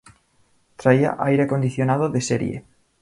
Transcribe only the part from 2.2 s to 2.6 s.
serie.